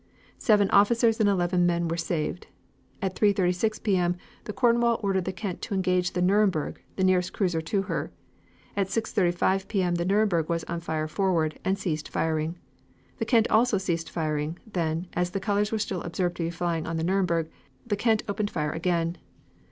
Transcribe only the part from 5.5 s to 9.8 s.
to engage the Nuremburg, the nearest cruiser to her. At 6.35